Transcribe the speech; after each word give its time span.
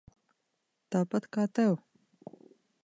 Tāpat 0.95 1.29
kā 1.37 1.47
tev. 1.61 1.79